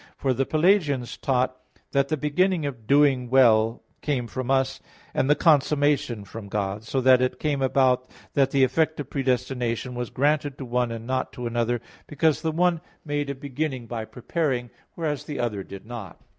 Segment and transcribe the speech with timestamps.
[0.17, 1.55] For the Pelagians taught
[1.91, 4.79] that the beginning of doing well came from us;
[5.13, 9.93] and the consummation from God: so that it came about that the effect of predestination
[9.93, 14.05] was granted to one, and not to another, because the one made a beginning by
[14.05, 16.19] preparing, whereas the other did not.